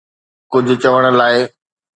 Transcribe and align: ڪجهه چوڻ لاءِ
ڪجهه 0.51 0.75
چوڻ 0.83 1.03
لاءِ 1.19 1.39